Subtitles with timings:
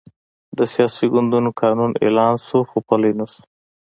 [0.57, 3.41] د سیاسي ګوندونو قانون اعلان شو، خو پلی نه شو.